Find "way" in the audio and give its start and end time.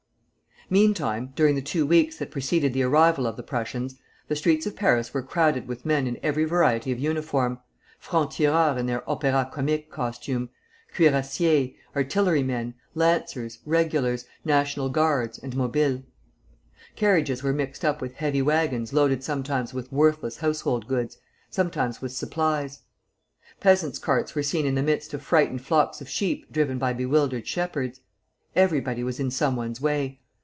29.81-30.19